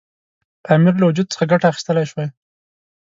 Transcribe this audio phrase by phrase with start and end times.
[0.73, 2.27] امیر له وجود څخه ګټه اخیستلای شوای.